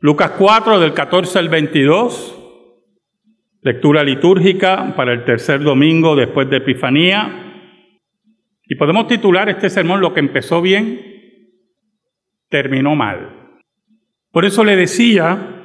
Lucas 0.00 0.32
4 0.32 0.78
del 0.78 0.92
14 0.92 1.38
al 1.38 1.48
22, 1.48 2.38
lectura 3.62 4.04
litúrgica 4.04 4.94
para 4.94 5.14
el 5.14 5.24
tercer 5.24 5.62
domingo 5.62 6.14
después 6.14 6.50
de 6.50 6.58
Epifanía. 6.58 7.72
Y 8.66 8.74
podemos 8.74 9.06
titular 9.06 9.48
este 9.48 9.70
sermón 9.70 10.02
Lo 10.02 10.12
que 10.12 10.20
empezó 10.20 10.60
bien, 10.60 11.00
terminó 12.50 12.94
mal. 12.94 13.62
Por 14.32 14.44
eso 14.44 14.64
le 14.64 14.76
decía 14.76 15.64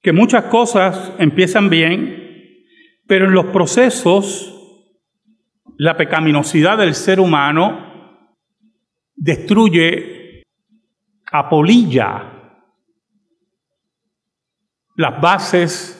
que 0.00 0.12
muchas 0.12 0.44
cosas 0.44 1.12
empiezan 1.18 1.68
bien, 1.68 2.64
pero 3.06 3.26
en 3.26 3.32
los 3.32 3.46
procesos 3.46 4.54
la 5.76 5.98
pecaminosidad 5.98 6.78
del 6.78 6.94
ser 6.94 7.20
humano 7.20 8.24
destruye, 9.14 10.44
apolilla 11.30 12.37
las 14.98 15.20
bases 15.20 15.94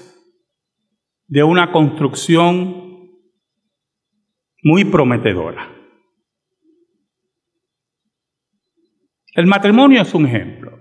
de 1.29 1.45
una 1.45 1.71
construcción 1.71 3.13
muy 4.65 4.85
prometedora. 4.87 5.73
El 9.35 9.47
matrimonio 9.47 10.03
es 10.03 10.13
un 10.15 10.27
ejemplo. 10.27 10.81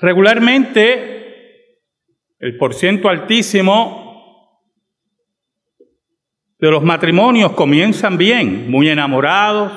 Regularmente, 0.00 1.80
el 2.38 2.58
porciento 2.58 3.08
altísimo 3.08 4.62
de 6.60 6.70
los 6.70 6.84
matrimonios 6.84 7.54
comienzan 7.54 8.16
bien, 8.16 8.70
muy 8.70 8.88
enamorados. 8.88 9.72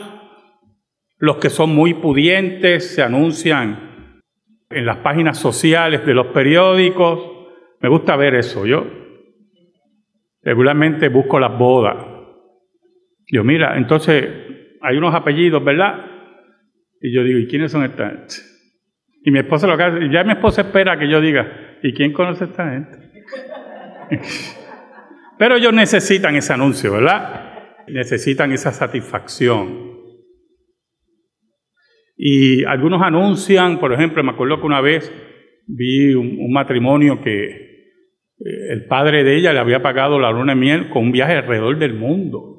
Los 1.18 1.38
que 1.38 1.50
son 1.50 1.74
muy 1.74 1.96
pudientes 1.96 2.94
se 2.94 3.02
anuncian 3.02 3.87
en 4.70 4.86
las 4.86 4.98
páginas 4.98 5.38
sociales 5.38 6.06
de 6.06 6.14
los 6.14 6.28
periódicos. 6.28 7.20
Me 7.80 7.90
gusta 7.90 8.16
ver 8.16 8.36
eso. 8.36 8.66
Yo 8.66 8.86
regularmente 10.48 11.10
busco 11.10 11.40
las 11.40 11.58
bodas. 11.58 11.98
Yo, 13.30 13.44
mira, 13.44 13.78
entonces 13.78 14.26
hay 14.82 14.98
unos 14.98 15.14
apellidos, 15.14 15.64
¿verdad? 15.64 16.06
Y 17.02 17.14
yo 17.14 17.24
digo, 17.24 17.40
¿y 17.40 17.48
quiénes 17.48 17.72
son 17.72 17.84
esta 17.84 18.10
gente? 18.10 18.36
Y 19.24 19.32
mi 19.32 19.40
esposa 19.40 19.68
lo 19.68 19.76
que 19.76 19.84
hace, 19.84 20.10
ya 20.10 20.24
mi 20.24 20.32
esposa 20.32 20.62
espera 20.62 20.98
que 20.98 21.10
yo 21.10 21.20
diga, 21.20 21.78
¿y 21.84 21.94
quién 21.94 22.14
conoce 22.14 22.46
esta 22.46 22.70
gente? 22.70 22.98
Pero 25.38 25.58
ellos 25.58 25.74
necesitan 25.74 26.36
ese 26.36 26.54
anuncio, 26.54 26.94
¿verdad? 26.94 27.54
Necesitan 27.88 28.54
esa 28.54 28.72
satisfacción. 28.72 29.87
Y 32.18 32.64
algunos 32.66 33.02
anuncian, 33.04 33.80
por 33.80 33.94
ejemplo, 33.94 34.24
me 34.24 34.32
acuerdo 34.32 34.60
que 34.60 34.66
una 34.66 34.82
vez 34.82 35.14
vi 35.68 36.16
un, 36.16 36.52
matrimonio 36.52 37.22
que 37.22 37.46
eh, 37.46 38.72
el 38.72 38.86
padre 38.88 39.24
de 39.24 39.38
ella 39.38 39.54
le 39.54 39.60
había 39.60 39.84
pagado 39.84 40.20
la 40.20 40.32
luna 40.32 40.54
de 40.54 40.60
miel 40.60 40.90
con 40.90 41.04
un 41.04 41.12
viaje 41.12 41.34
alrededor 41.34 41.78
del 41.78 41.94
mundo. 41.94 42.56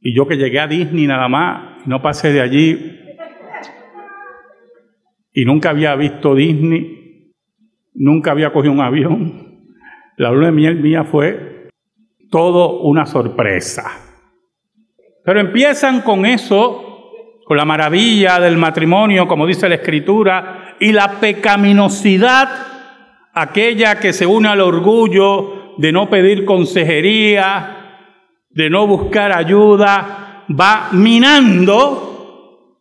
Y 0.00 0.14
yo 0.14 0.28
que 0.28 0.36
llegué 0.36 0.60
a 0.60 0.68
Disney 0.68 1.06
nada 1.06 1.28
más, 1.28 1.86
no 1.86 2.00
pasé 2.00 2.32
de 2.32 2.40
allí 2.40 2.94
y 5.32 5.44
nunca 5.44 5.70
había 5.70 5.94
visto 5.96 6.34
Disney, 6.34 7.32
nunca 7.94 8.30
había 8.30 8.52
cogido 8.52 8.72
un 8.72 8.80
avión. 8.80 9.66
La 10.16 10.30
luna 10.30 10.46
de 10.46 10.52
miel 10.52 10.80
mía 10.80 11.04
fue 11.04 11.68
todo 12.30 12.80
una 12.82 13.06
sorpresa. 13.06 13.84
Pero 15.24 15.40
empiezan 15.40 16.00
con 16.00 16.26
eso, 16.26 16.87
con 17.48 17.56
la 17.56 17.64
maravilla 17.64 18.38
del 18.38 18.58
matrimonio, 18.58 19.26
como 19.26 19.46
dice 19.46 19.70
la 19.70 19.76
escritura, 19.76 20.76
y 20.78 20.92
la 20.92 21.12
pecaminosidad, 21.12 22.46
aquella 23.32 23.98
que 23.98 24.12
se 24.12 24.26
une 24.26 24.48
al 24.48 24.60
orgullo 24.60 25.74
de 25.78 25.90
no 25.90 26.10
pedir 26.10 26.44
consejería, 26.44 28.04
de 28.50 28.68
no 28.68 28.86
buscar 28.86 29.34
ayuda, 29.34 30.44
va 30.48 30.90
minando 30.92 32.76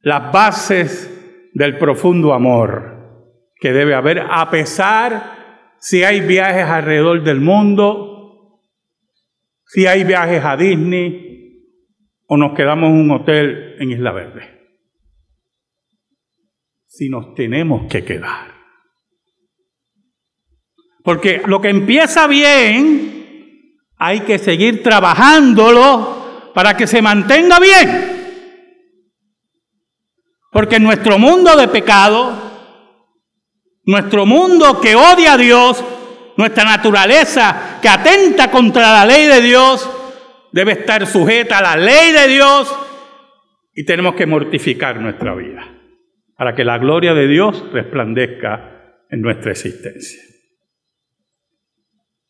las 0.00 0.32
bases 0.32 1.50
del 1.52 1.76
profundo 1.76 2.32
amor 2.32 3.42
que 3.60 3.74
debe 3.74 3.94
haber, 3.94 4.20
a 4.26 4.48
pesar 4.48 5.76
si 5.80 6.02
hay 6.02 6.22
viajes 6.22 6.64
alrededor 6.64 7.22
del 7.22 7.42
mundo, 7.42 8.62
si 9.66 9.86
hay 9.86 10.02
viajes 10.04 10.42
a 10.42 10.56
Disney 10.56 11.26
o 12.28 12.36
nos 12.36 12.54
quedamos 12.54 12.90
en 12.90 12.96
un 12.96 13.10
hotel 13.10 13.76
en 13.78 13.90
Isla 13.90 14.12
Verde. 14.12 14.56
Si 16.86 17.08
nos 17.08 17.34
tenemos 17.34 17.86
que 17.90 18.04
quedar. 18.04 18.54
Porque 21.04 21.42
lo 21.46 21.60
que 21.60 21.68
empieza 21.68 22.26
bien, 22.26 23.76
hay 23.96 24.20
que 24.20 24.38
seguir 24.38 24.82
trabajándolo 24.82 26.50
para 26.52 26.76
que 26.76 26.86
se 26.86 27.02
mantenga 27.02 27.60
bien. 27.60 28.16
Porque 30.50 30.76
en 30.76 30.84
nuestro 30.84 31.18
mundo 31.18 31.54
de 31.54 31.68
pecado, 31.68 32.32
nuestro 33.84 34.26
mundo 34.26 34.80
que 34.80 34.96
odia 34.96 35.34
a 35.34 35.36
Dios, 35.36 35.84
nuestra 36.36 36.64
naturaleza 36.64 37.78
que 37.80 37.88
atenta 37.88 38.50
contra 38.50 38.92
la 38.92 39.06
ley 39.06 39.26
de 39.26 39.42
Dios, 39.42 39.88
debe 40.52 40.72
estar 40.72 41.06
sujeta 41.06 41.58
a 41.58 41.62
la 41.62 41.76
ley 41.76 42.12
de 42.12 42.28
Dios 42.28 42.74
y 43.74 43.84
tenemos 43.84 44.14
que 44.14 44.26
mortificar 44.26 45.00
nuestra 45.00 45.34
vida 45.34 45.76
para 46.36 46.54
que 46.54 46.64
la 46.64 46.78
gloria 46.78 47.14
de 47.14 47.28
Dios 47.28 47.64
resplandezca 47.72 49.04
en 49.10 49.20
nuestra 49.20 49.52
existencia. 49.52 50.22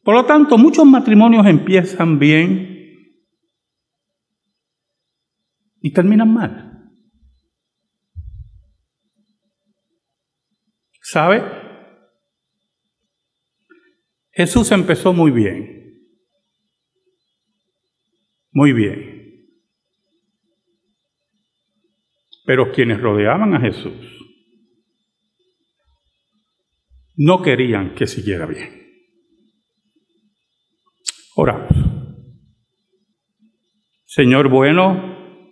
Por 0.02 0.14
lo 0.14 0.24
tanto, 0.24 0.56
muchos 0.56 0.86
matrimonios 0.86 1.46
empiezan 1.46 2.18
bien 2.18 2.76
y 5.80 5.92
terminan 5.92 6.32
mal. 6.32 6.90
¿Sabe? 11.02 11.42
Jesús 14.30 14.70
empezó 14.70 15.12
muy 15.12 15.30
bien. 15.30 15.75
Muy 18.56 18.72
bien. 18.72 19.50
Pero 22.46 22.72
quienes 22.72 22.98
rodeaban 23.02 23.54
a 23.54 23.60
Jesús 23.60 23.92
no 27.16 27.42
querían 27.42 27.94
que 27.94 28.06
siguiera 28.06 28.46
bien. 28.46 28.70
Oramos. 31.34 31.70
Señor 34.06 34.48
bueno, 34.48 35.44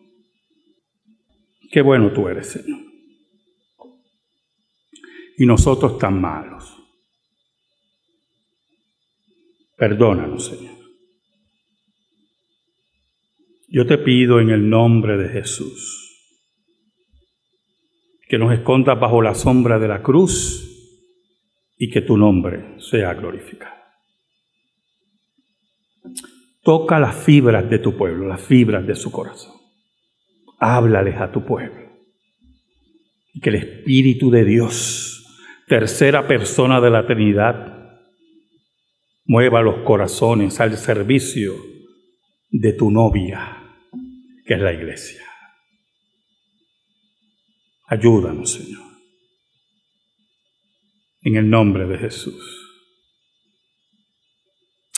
qué 1.70 1.82
bueno 1.82 2.10
tú 2.10 2.26
eres, 2.26 2.52
Señor. 2.52 2.80
Y 5.36 5.44
nosotros 5.44 5.98
tan 5.98 6.18
malos. 6.22 6.74
Perdónanos, 9.76 10.46
Señor. 10.46 10.83
Yo 13.74 13.88
te 13.88 13.98
pido 13.98 14.38
en 14.38 14.50
el 14.50 14.70
nombre 14.70 15.16
de 15.16 15.30
Jesús 15.30 16.00
que 18.28 18.38
nos 18.38 18.52
escondas 18.52 19.00
bajo 19.00 19.20
la 19.20 19.34
sombra 19.34 19.80
de 19.80 19.88
la 19.88 20.00
cruz 20.00 20.64
y 21.76 21.90
que 21.90 22.00
tu 22.00 22.16
nombre 22.16 22.76
sea 22.78 23.14
glorificado. 23.14 23.74
Toca 26.62 27.00
las 27.00 27.16
fibras 27.16 27.68
de 27.68 27.80
tu 27.80 27.96
pueblo, 27.96 28.28
las 28.28 28.42
fibras 28.42 28.86
de 28.86 28.94
su 28.94 29.10
corazón. 29.10 29.56
Háblales 30.60 31.20
a 31.20 31.32
tu 31.32 31.44
pueblo. 31.44 31.90
Y 33.32 33.40
que 33.40 33.50
el 33.50 33.56
Espíritu 33.56 34.30
de 34.30 34.44
Dios, 34.44 35.26
tercera 35.66 36.28
persona 36.28 36.80
de 36.80 36.90
la 36.90 37.08
Trinidad, 37.08 37.98
mueva 39.24 39.62
los 39.62 39.78
corazones 39.78 40.60
al 40.60 40.76
servicio 40.76 41.54
de 42.52 42.72
tu 42.72 42.92
novia, 42.92 43.62
que 44.44 44.54
es 44.54 44.60
la 44.60 44.72
iglesia. 44.72 45.22
Ayúdanos, 47.86 48.52
Señor. 48.52 48.82
En 51.22 51.36
el 51.36 51.48
nombre 51.48 51.86
de 51.86 51.98
Jesús. 51.98 52.64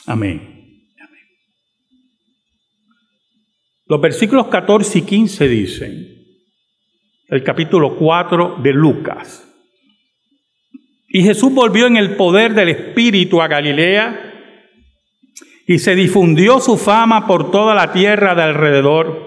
Amén. 0.05 0.57
Los 3.89 4.01
versículos 4.01 4.47
14 4.47 4.99
y 4.99 5.01
15 5.03 5.47
dicen, 5.47 6.17
el 7.29 7.43
capítulo 7.43 7.95
4 7.95 8.57
de 8.61 8.73
Lucas. 8.73 9.43
Y 11.07 11.23
Jesús 11.23 11.53
volvió 11.53 11.87
en 11.87 11.95
el 11.95 12.17
poder 12.17 12.53
del 12.53 12.69
Espíritu 12.69 13.41
a 13.41 13.47
Galilea 13.47 14.33
y 15.65 15.79
se 15.79 15.95
difundió 15.95 16.59
su 16.59 16.77
fama 16.77 17.27
por 17.27 17.49
toda 17.49 17.75
la 17.75 17.93
tierra 17.93 18.35
de 18.35 18.43
alrededor. 18.43 19.26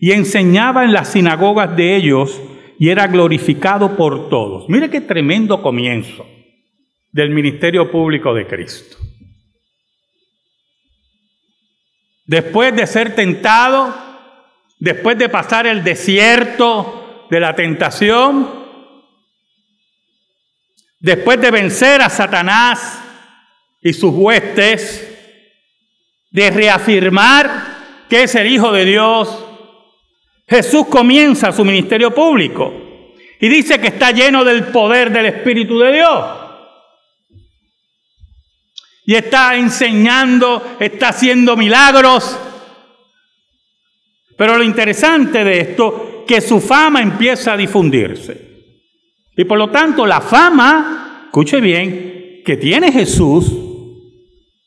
Y 0.00 0.12
enseñaba 0.12 0.84
en 0.84 0.94
las 0.94 1.12
sinagogas 1.12 1.76
de 1.76 1.94
ellos 1.94 2.40
y 2.78 2.88
era 2.88 3.06
glorificado 3.06 3.96
por 3.98 4.30
todos. 4.30 4.66
Mire 4.70 4.88
qué 4.88 5.02
tremendo 5.02 5.60
comienzo 5.60 6.26
del 7.12 7.28
ministerio 7.28 7.90
público 7.92 8.32
de 8.32 8.46
Cristo. 8.46 8.96
Después 12.24 12.74
de 12.74 12.86
ser 12.86 13.14
tentado, 13.14 13.94
después 14.78 15.18
de 15.18 15.28
pasar 15.28 15.66
el 15.66 15.84
desierto 15.84 17.26
de 17.30 17.40
la 17.40 17.54
tentación, 17.54 18.48
después 20.98 21.38
de 21.42 21.50
vencer 21.50 22.00
a 22.00 22.08
Satanás 22.08 23.02
y 23.82 23.92
sus 23.92 24.14
huestes, 24.14 25.06
de 26.30 26.50
reafirmar 26.50 28.06
que 28.08 28.22
es 28.22 28.34
el 28.34 28.46
Hijo 28.46 28.72
de 28.72 28.86
Dios, 28.86 29.49
Jesús 30.50 30.88
comienza 30.88 31.52
su 31.52 31.64
ministerio 31.64 32.12
público 32.12 32.74
y 33.40 33.48
dice 33.48 33.80
que 33.80 33.86
está 33.86 34.10
lleno 34.10 34.44
del 34.44 34.64
poder 34.64 35.12
del 35.12 35.26
Espíritu 35.26 35.78
de 35.78 35.92
Dios. 35.92 36.26
Y 39.06 39.14
está 39.14 39.54
enseñando, 39.54 40.76
está 40.80 41.10
haciendo 41.10 41.56
milagros. 41.56 42.36
Pero 44.36 44.58
lo 44.58 44.64
interesante 44.64 45.44
de 45.44 45.60
esto, 45.60 46.24
que 46.26 46.40
su 46.40 46.60
fama 46.60 47.00
empieza 47.00 47.52
a 47.52 47.56
difundirse. 47.56 48.48
Y 49.36 49.44
por 49.44 49.56
lo 49.56 49.70
tanto, 49.70 50.04
la 50.04 50.20
fama, 50.20 51.22
escuche 51.26 51.60
bien, 51.60 52.42
que 52.44 52.56
tiene 52.56 52.90
Jesús 52.90 53.52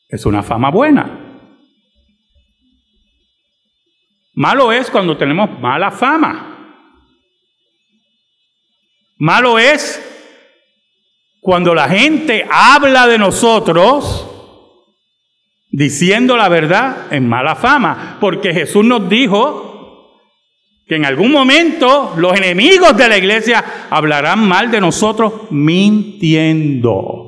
es 0.08 0.24
una 0.24 0.42
fama 0.42 0.70
buena. 0.70 1.23
Malo 4.34 4.72
es 4.72 4.90
cuando 4.90 5.16
tenemos 5.16 5.58
mala 5.60 5.90
fama. 5.90 6.50
Malo 9.18 9.58
es 9.58 10.02
cuando 11.40 11.74
la 11.74 11.88
gente 11.88 12.46
habla 12.50 13.06
de 13.06 13.18
nosotros 13.18 14.30
diciendo 15.70 16.36
la 16.36 16.48
verdad 16.48 17.12
en 17.12 17.28
mala 17.28 17.54
fama, 17.54 18.18
porque 18.20 18.52
Jesús 18.52 18.84
nos 18.84 19.08
dijo 19.08 20.20
que 20.86 20.96
en 20.96 21.04
algún 21.04 21.30
momento 21.30 22.14
los 22.16 22.36
enemigos 22.36 22.96
de 22.96 23.08
la 23.08 23.18
iglesia 23.18 23.64
hablarán 23.90 24.46
mal 24.46 24.70
de 24.70 24.80
nosotros 24.80 25.50
mintiendo. 25.50 27.24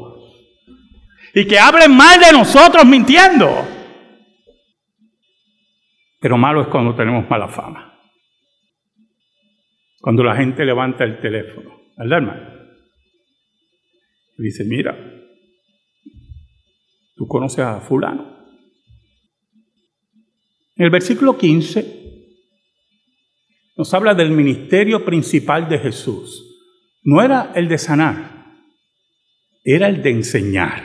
Y 1.34 1.46
que 1.46 1.58
hablen 1.58 1.94
mal 1.94 2.18
de 2.18 2.32
nosotros 2.32 2.84
mintiendo. 2.84 3.75
Pero 6.18 6.38
malo 6.38 6.62
es 6.62 6.68
cuando 6.68 6.94
tenemos 6.94 7.28
mala 7.28 7.48
fama. 7.48 7.92
Cuando 10.00 10.22
la 10.22 10.36
gente 10.36 10.64
levanta 10.64 11.04
el 11.04 11.20
teléfono, 11.20 11.80
¿verdad, 11.96 12.18
hermano? 12.18 12.56
Dice, 14.38 14.64
mira, 14.64 14.94
tú 17.16 17.26
conoces 17.26 17.60
a 17.60 17.80
fulano. 17.80 18.36
En 20.76 20.84
el 20.84 20.90
versículo 20.90 21.38
15 21.38 22.04
nos 23.76 23.92
habla 23.94 24.14
del 24.14 24.30
ministerio 24.30 25.04
principal 25.04 25.68
de 25.68 25.78
Jesús. 25.78 26.42
No 27.02 27.22
era 27.22 27.52
el 27.54 27.68
de 27.68 27.78
sanar, 27.78 28.46
era 29.64 29.88
el 29.88 30.02
de 30.02 30.10
enseñar. 30.10 30.82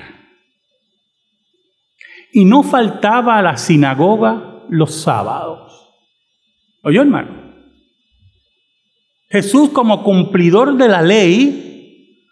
Y 2.31 2.45
no 2.45 2.63
faltaba 2.63 3.37
a 3.37 3.41
la 3.41 3.57
sinagoga 3.57 4.50
los 4.71 4.95
sábados. 5.01 5.89
¿Oyó, 6.81 7.01
hermano? 7.01 7.51
Jesús 9.29 9.69
como 9.69 10.03
cumplidor 10.03 10.77
de 10.77 10.87
la 10.87 11.01
ley 11.01 12.25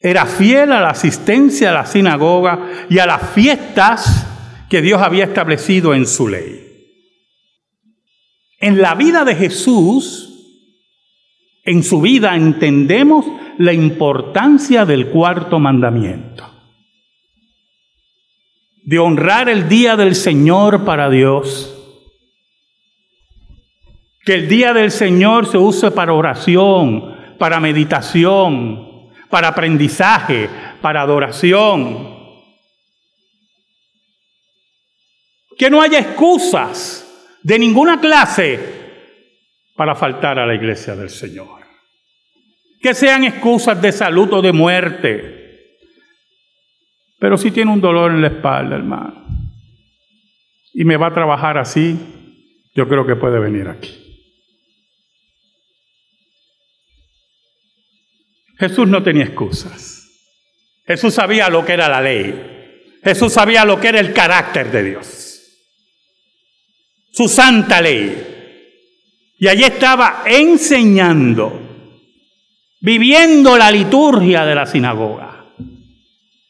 era 0.00 0.26
fiel 0.26 0.72
a 0.72 0.80
la 0.80 0.90
asistencia 0.90 1.70
a 1.70 1.74
la 1.74 1.86
sinagoga 1.86 2.86
y 2.90 2.98
a 2.98 3.06
las 3.06 3.30
fiestas 3.30 4.26
que 4.68 4.82
Dios 4.82 5.00
había 5.00 5.24
establecido 5.24 5.94
en 5.94 6.06
su 6.06 6.28
ley. 6.28 6.60
En 8.58 8.82
la 8.82 8.94
vida 8.94 9.24
de 9.24 9.34
Jesús, 9.34 10.30
en 11.64 11.82
su 11.82 12.00
vida 12.00 12.34
entendemos 12.36 13.24
la 13.58 13.72
importancia 13.72 14.84
del 14.84 15.08
cuarto 15.10 15.58
mandamiento 15.58 16.53
de 18.84 18.98
honrar 18.98 19.48
el 19.48 19.68
día 19.68 19.96
del 19.96 20.14
Señor 20.14 20.84
para 20.84 21.08
Dios. 21.08 21.70
Que 24.24 24.34
el 24.34 24.48
día 24.48 24.72
del 24.72 24.90
Señor 24.90 25.46
se 25.46 25.58
use 25.58 25.90
para 25.90 26.12
oración, 26.12 27.36
para 27.38 27.60
meditación, 27.60 29.10
para 29.30 29.48
aprendizaje, 29.48 30.48
para 30.80 31.02
adoración. 31.02 32.14
Que 35.56 35.70
no 35.70 35.80
haya 35.80 35.98
excusas 35.98 37.00
de 37.42 37.58
ninguna 37.58 38.00
clase 38.00 38.58
para 39.76 39.94
faltar 39.94 40.38
a 40.38 40.46
la 40.46 40.54
iglesia 40.54 40.94
del 40.94 41.10
Señor. 41.10 41.62
Que 42.80 42.92
sean 42.92 43.24
excusas 43.24 43.80
de 43.80 43.92
salud 43.92 44.32
o 44.32 44.42
de 44.42 44.52
muerte 44.52 45.33
pero 47.24 47.38
si 47.38 47.50
tiene 47.50 47.72
un 47.72 47.80
dolor 47.80 48.10
en 48.10 48.20
la 48.20 48.26
espalda, 48.26 48.76
hermano, 48.76 49.24
y 50.74 50.84
me 50.84 50.98
va 50.98 51.06
a 51.06 51.14
trabajar 51.14 51.56
así, 51.56 51.98
yo 52.74 52.86
creo 52.86 53.06
que 53.06 53.16
puede 53.16 53.38
venir 53.38 53.66
aquí. 53.66 53.96
Jesús 58.58 58.86
no 58.88 59.02
tenía 59.02 59.24
excusas. 59.24 60.06
Jesús 60.86 61.14
sabía 61.14 61.48
lo 61.48 61.64
que 61.64 61.72
era 61.72 61.88
la 61.88 62.02
ley. 62.02 62.98
Jesús 63.02 63.32
sabía 63.32 63.64
lo 63.64 63.80
que 63.80 63.88
era 63.88 64.00
el 64.00 64.12
carácter 64.12 64.70
de 64.70 64.82
Dios. 64.82 65.40
Su 67.10 67.26
santa 67.26 67.80
ley. 67.80 69.32
Y 69.38 69.48
allí 69.48 69.64
estaba 69.64 70.24
enseñando, 70.26 71.58
viviendo 72.82 73.56
la 73.56 73.70
liturgia 73.70 74.44
de 74.44 74.54
la 74.54 74.66
sinagoga. 74.66 75.33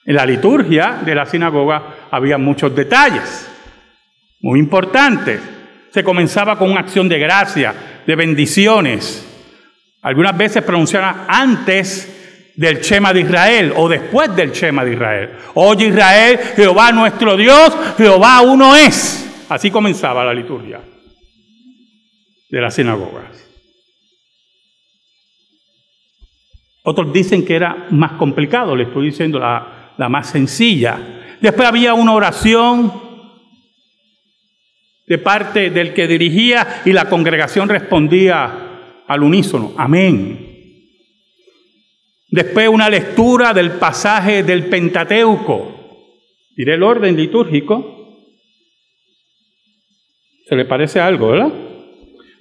En 0.06 0.17
la 0.17 0.27
liturgia 0.27 1.01
de 1.05 1.15
la 1.15 1.25
sinagoga 1.25 2.09
había 2.11 2.37
muchos 2.37 2.75
detalles, 2.75 3.49
muy 4.41 4.59
importantes. 4.59 5.41
Se 5.91 6.05
comenzaba 6.05 6.59
con 6.59 6.71
una 6.71 6.81
acción 6.81 7.09
de 7.09 7.19
gracia, 7.19 8.03
de 8.06 8.15
bendiciones. 8.15 9.26
Algunas 10.02 10.37
veces 10.37 10.62
pronunciaban 10.62 11.25
antes 11.28 12.52
del 12.57 12.81
Shema 12.81 13.14
de 13.14 13.21
Israel 13.23 13.73
o 13.76 13.88
después 13.88 14.35
del 14.37 14.52
Shema 14.52 14.85
de 14.85 14.93
Israel. 14.93 15.31
Oye 15.55 15.87
Israel, 15.87 16.38
Jehová 16.55 16.93
nuestro 16.93 17.37
Dios, 17.37 17.75
Jehová 17.97 18.43
uno 18.43 18.76
es. 18.76 19.47
Así 19.49 19.71
comenzaba 19.71 20.25
la 20.25 20.35
liturgia 20.35 20.81
de 22.50 22.61
las 22.61 22.75
sinagogas. 22.75 23.43
Otros 26.83 27.11
dicen 27.12 27.47
que 27.47 27.57
era 27.57 27.87
más 27.90 28.12
complicado, 28.12 28.76
le 28.76 28.85
estoy 28.85 29.07
diciendo 29.07 29.38
la, 29.38 29.74
la 29.97 30.09
más 30.09 30.31
sencilla. 30.31 31.37
Después 31.41 31.69
había 31.69 31.95
una 31.95 32.13
oración 32.13 32.93
de 35.07 35.19
parte 35.19 35.71
del 35.71 35.93
que 35.93 36.07
dirigía 36.07 36.83
y 36.85 36.93
la 36.93 37.09
congregación 37.09 37.69
respondía 37.69 39.03
al 39.07 39.23
unísono, 39.23 39.75
amén. 39.77 40.55
Después 42.29 42.69
una 42.69 42.89
lectura 42.89 43.53
del 43.53 43.73
pasaje 43.73 44.43
del 44.43 44.67
Pentateuco. 44.67 45.75
Diré 46.57 46.75
el 46.75 46.83
orden 46.83 47.17
litúrgico. 47.17 48.25
¿Se 50.49 50.57
le 50.57 50.65
parece 50.65 51.01
algo, 51.01 51.29
verdad? 51.29 51.53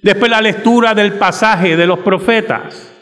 Después 0.02 0.30
la 0.30 0.40
lectura 0.40 0.94
del 0.94 1.14
pasaje 1.14 1.76
de 1.76 1.86
los 1.86 2.00
profetas. 2.00 2.93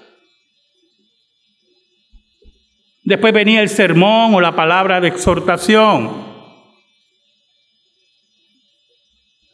Después 3.04 3.32
venía 3.32 3.62
el 3.62 3.68
sermón 3.68 4.34
o 4.34 4.40
la 4.40 4.54
palabra 4.54 5.00
de 5.00 5.08
exhortación. 5.08 6.32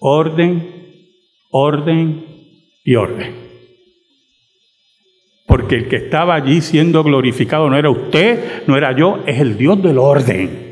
Orden, 0.01 1.09
orden 1.51 2.27
y 2.85 2.95
orden. 2.95 3.49
Porque 5.47 5.77
el 5.77 5.89
que 5.89 5.97
estaba 5.97 6.35
allí 6.35 6.61
siendo 6.61 7.03
glorificado 7.03 7.71
no 7.71 7.79
era 7.79 7.89
usted, 7.89 8.67
no 8.67 8.77
era 8.77 8.95
yo, 8.95 9.23
es 9.27 9.41
el 9.41 9.57
Dios 9.57 9.83
del 9.83 9.97
orden. 9.97 10.69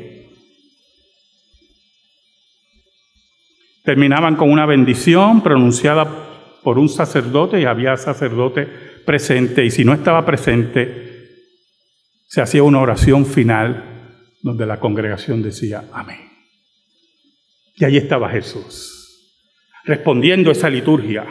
Terminaban 3.83 4.35
con 4.35 4.51
una 4.51 4.67
bendición 4.67 5.41
pronunciada 5.41 6.07
por 6.61 6.77
un 6.77 6.89
sacerdote 6.89 7.59
y 7.59 7.65
había 7.65 7.97
sacerdote 7.97 8.65
presente 9.05 9.65
y 9.65 9.71
si 9.71 9.83
no 9.83 9.93
estaba 9.93 10.25
presente, 10.25 11.06
se 12.27 12.41
hacía 12.41 12.61
una 12.61 12.81
oración 12.81 13.25
final 13.25 14.35
donde 14.41 14.65
la 14.65 14.79
congregación 14.79 15.41
decía 15.41 15.85
amén. 15.93 16.29
Y 17.75 17.85
allí 17.85 17.97
estaba 17.97 18.29
Jesús, 18.29 19.33
respondiendo 19.85 20.51
esa 20.51 20.69
liturgia, 20.69 21.25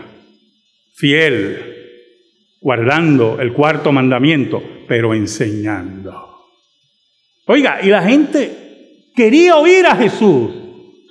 fiel, 0.95 1.75
guardando 2.61 3.39
el 3.41 3.53
cuarto 3.53 3.93
mandamiento, 3.93 4.63
pero 4.89 5.15
enseñando. 5.15 6.47
Oiga, 7.47 7.81
y 7.83 7.89
la 7.89 8.03
gente 8.03 9.11
quería 9.15 9.57
oír 9.57 9.87
a 9.87 9.97
Jesús 9.97 10.51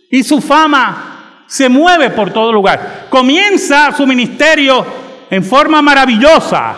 y 0.09 0.23
su 0.23 0.41
fama 0.41 1.43
se 1.47 1.69
mueve 1.69 2.09
por 2.09 2.33
todo 2.33 2.51
lugar. 2.51 3.07
Comienza 3.09 3.91
su 3.95 4.07
ministerio 4.07 4.85
en 5.29 5.43
forma 5.43 5.81
maravillosa. 5.81 6.75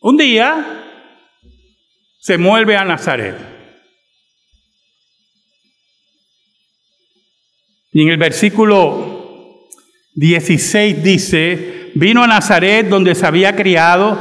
Un 0.00 0.16
día 0.16 0.79
se 2.20 2.36
mueve 2.36 2.76
a 2.76 2.84
Nazaret. 2.84 3.34
Y 7.92 8.02
en 8.02 8.10
el 8.10 8.18
versículo 8.18 9.66
16 10.14 11.02
dice, 11.02 11.90
vino 11.94 12.22
a 12.22 12.26
Nazaret 12.26 12.88
donde 12.88 13.14
se 13.14 13.26
había 13.26 13.56
criado 13.56 14.18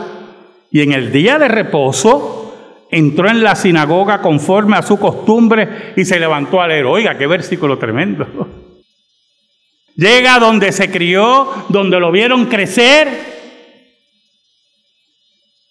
y 0.72 0.82
en 0.82 0.94
el 0.94 1.12
día 1.12 1.38
de 1.38 1.50
reposo 1.50 2.86
entró 2.89 3.29
en 3.29 3.44
la 3.44 3.56
sinagoga 3.56 4.22
conforme 4.22 4.77
a 4.77 4.82
su 4.82 4.98
costumbre 4.98 5.94
y 5.96 6.06
se 6.06 6.20
levantó 6.20 6.62
a 6.62 6.68
leer. 6.68 6.86
Oiga, 6.86 7.18
qué 7.18 7.27
versículo 7.27 7.77
tremendo. 7.77 8.25
Llega 9.96 10.39
donde 10.39 10.72
se 10.72 10.89
crió, 10.89 11.65
donde 11.68 12.00
lo 12.00 12.12
vieron 12.12 12.46
crecer, 12.46 13.38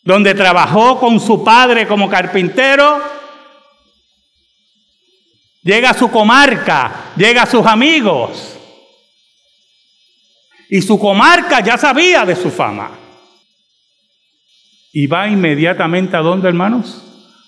donde 0.08 0.34
trabajó 0.34 0.98
con 0.98 1.20
su 1.20 1.44
padre 1.44 1.86
como 1.86 2.08
carpintero, 2.08 2.98
llega 5.62 5.90
a 5.90 5.94
su 5.94 6.10
comarca, 6.10 7.12
llega 7.14 7.42
a 7.42 7.46
sus 7.46 7.66
amigos. 7.66 8.56
Y 10.70 10.80
su 10.80 10.98
comarca 10.98 11.60
ya 11.60 11.76
sabía 11.76 12.24
de 12.24 12.34
su 12.36 12.50
fama. 12.50 12.90
Y 14.94 15.06
va 15.06 15.28
inmediatamente 15.28 16.16
a 16.16 16.20
dónde, 16.20 16.48
hermanos? 16.48 17.02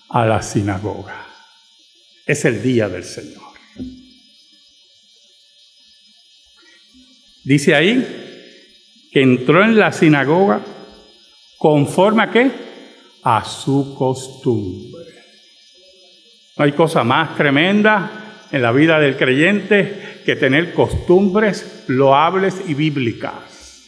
A 0.09 0.27
la 0.27 0.43
sinagoga. 0.43 1.25
Es 2.27 2.45
el 2.45 2.61
día 2.61 2.87
del 2.87 3.03
Señor. 3.03 3.41
Dice 7.43 7.73
ahí 7.73 9.09
que 9.11 9.23
entró 9.23 9.63
en 9.63 9.79
la 9.79 9.91
sinagoga 9.91 10.61
conforme 11.61 12.23
a 12.23 12.31
qué? 12.31 12.51
A 13.21 13.45
su 13.45 13.93
costumbre. 13.95 15.05
No 16.57 16.65
hay 16.65 16.71
cosa 16.71 17.03
más 17.03 17.37
tremenda 17.37 18.47
en 18.51 18.63
la 18.63 18.71
vida 18.71 18.99
del 18.99 19.15
creyente 19.15 20.23
que 20.25 20.35
tener 20.35 20.73
costumbres 20.73 21.83
loables 21.85 22.63
y 22.67 22.73
bíblicas. 22.73 23.83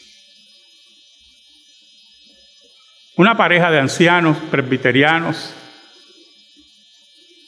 Una 3.15 3.36
pareja 3.36 3.72
de 3.72 3.80
ancianos 3.80 4.38
presbiterianos 4.51 5.56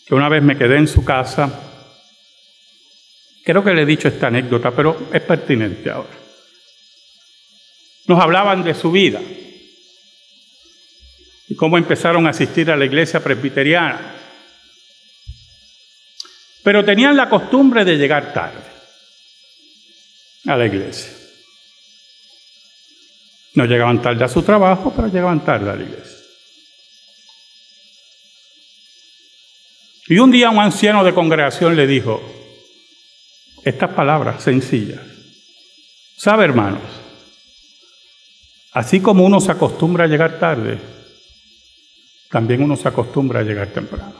que 0.08 0.15
una 0.15 0.27
vez 0.27 0.41
me 0.41 0.58
quedé 0.58 0.77
en 0.77 0.88
su 0.88 1.05
casa, 1.05 1.51
creo 3.44 3.63
que 3.63 3.75
le 3.75 3.84
he 3.84 3.86
dicho 3.86 4.08
esta 4.08 4.27
anécdota, 4.27 4.72
pero 4.72 5.08
es 5.13 5.22
pertinente 5.22 5.91
ahora. 5.91 6.17
Nos 8.08 8.20
hablaban 8.20 8.63
de 8.63 8.74
su 8.74 8.91
vida, 8.91 9.22
y 11.48 11.56
cómo 11.56 11.78
empezaron 11.78 12.25
a 12.25 12.32
asistir 12.32 12.72
a 12.72 12.75
la 12.75 12.86
iglesia 12.86 13.24
presbiteriana. 13.24 14.16
Pero 16.64 16.84
tenían 16.84 17.16
la 17.16 17.30
costumbre 17.30 17.86
de 17.86 17.98
llegar 17.98 18.34
tarde 18.34 18.64
a 20.48 20.56
la 20.56 20.66
iglesia. 20.66 21.12
No 23.54 23.66
llegaban 23.66 24.02
tarde 24.02 24.24
a 24.24 24.28
su 24.28 24.42
trabajo, 24.42 24.92
pero 24.96 25.08
llegaban 25.08 25.46
tarde 25.46 25.70
a 25.70 25.75
la 25.75 25.84
iglesia. 25.84 26.25
Y 30.08 30.18
un 30.18 30.32
día 30.32 30.50
un 30.50 30.60
anciano 30.60 31.04
de 31.04 31.14
congregación 31.14 31.75
le 31.75 31.88
dijo 31.88 32.22
estas 33.64 33.92
palabras 33.92 34.44
sencillas. 34.44 35.02
¿Sabe, 36.18 36.46
hermanos? 36.46 36.82
Así 38.72 39.00
como 39.00 39.25
uno 39.25 39.40
se 39.40 39.52
acostumbra 39.52 40.04
a 40.04 40.08
llegar 40.08 40.38
tarde, 40.38 40.80
también 42.29 42.63
uno 42.63 42.75
se 42.75 42.88
acostumbra 42.88 43.39
a 43.39 43.44
llegar 43.44 43.67
temprano. 43.67 44.13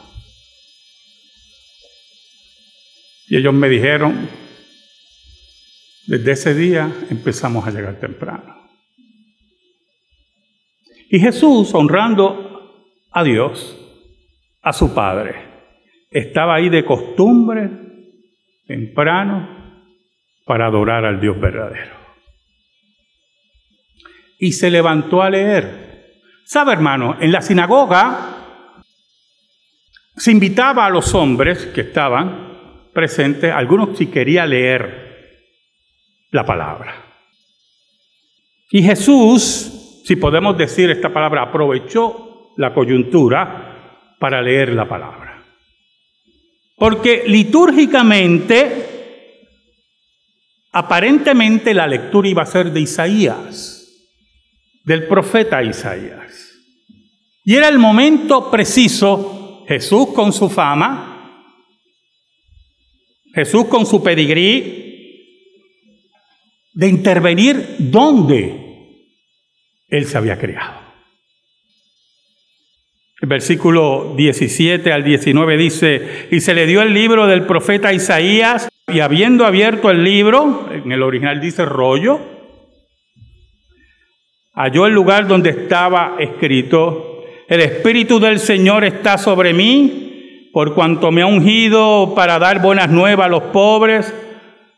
Y 3.28 3.38
ellos 3.38 3.54
me 3.54 3.70
dijeron, 3.70 4.30
desde 6.06 6.32
ese 6.32 6.54
día 6.54 6.92
empezamos 7.10 7.66
a 7.66 7.72
llegar 7.72 8.00
temprano. 8.00 8.70
Y 11.10 11.20
Jesús, 11.20 11.74
honrando 11.74 12.74
a 13.12 13.24
Dios, 13.24 13.78
a 14.62 14.74
su 14.74 14.94
Padre, 14.94 15.36
estaba 16.12 16.56
ahí 16.56 16.70
de 16.70 16.86
costumbre, 16.86 17.70
temprano, 18.68 19.56
para 20.46 20.68
adorar 20.68 21.06
al 21.06 21.20
Dios 21.20 21.40
verdadero. 21.40 21.96
Y 24.40 24.52
se 24.52 24.70
levantó 24.70 25.22
a 25.22 25.30
leer 25.30 25.85
Sabe, 26.46 26.74
hermano, 26.74 27.18
en 27.20 27.32
la 27.32 27.42
sinagoga 27.42 28.84
se 30.16 30.32
invitaba 30.32 30.86
a 30.86 30.92
los 30.92 31.16
hombres 31.16 31.66
que 31.74 31.82
estaban 31.82 32.92
presentes, 32.94 33.52
algunos 33.52 33.98
si 33.98 34.08
quería 34.08 34.46
leer 34.46 35.40
la 36.30 36.46
palabra. 36.46 37.04
Y 38.70 38.84
Jesús, 38.84 40.04
si 40.06 40.16
podemos 40.18 40.56
decir 40.56 40.92
esta 40.92 41.12
palabra, 41.12 41.42
aprovechó 41.42 42.54
la 42.58 42.76
coyuntura 42.76 44.14
para 44.20 44.40
leer 44.40 44.74
la 44.74 44.88
palabra. 44.88 45.44
Porque 46.78 47.24
litúrgicamente, 47.26 49.40
aparentemente 50.72 51.74
la 51.74 51.88
lectura 51.88 52.28
iba 52.28 52.44
a 52.44 52.46
ser 52.46 52.72
de 52.72 52.82
Isaías 52.82 53.75
del 54.86 55.08
profeta 55.08 55.64
Isaías. 55.64 56.54
Y 57.44 57.56
era 57.56 57.68
el 57.68 57.80
momento 57.80 58.50
preciso, 58.50 59.64
Jesús 59.68 60.10
con 60.14 60.32
su 60.32 60.50
fama, 60.50 61.52
Jesús 63.34 63.66
con 63.66 63.86
su 63.86 64.02
pedigrí, 64.02 64.84
de 66.74 66.88
intervenir 66.88 67.76
donde 67.80 69.06
él 69.88 70.06
se 70.06 70.18
había 70.18 70.38
creado. 70.38 70.86
El 73.22 73.30
versículo 73.30 74.14
17 74.16 74.92
al 74.92 75.04
19 75.04 75.58
dice, 75.58 76.28
y 76.32 76.42
se 76.42 76.54
le 76.54 76.68
dio 76.68 76.82
el 76.82 76.94
libro 76.94 77.28
del 77.28 77.46
profeta 77.46 77.94
Isaías, 77.94 78.70
y 78.88 79.00
habiendo 79.00 79.46
abierto 79.46 79.90
el 79.90 80.04
libro, 80.04 80.70
en 80.72 80.92
el 80.92 81.02
original 81.02 81.42
dice 81.42 81.66
rollo, 81.66 82.35
halló 84.56 84.88
el 84.88 84.94
lugar 84.94 85.28
donde 85.28 85.50
estaba 85.50 86.16
escrito, 86.18 87.24
el 87.48 87.62
Espíritu 87.62 88.20
del 88.20 88.40
Señor 88.40 88.84
está 88.86 89.18
sobre 89.18 89.54
mí, 89.54 90.50
por 90.52 90.74
cuanto 90.74 91.12
me 91.12 91.22
ha 91.22 91.26
ungido 91.28 92.14
para 92.16 92.40
dar 92.40 92.62
buenas 92.62 92.90
nuevas 92.90 93.28
a 93.28 93.30
los 93.30 93.44
pobres, 93.44 94.14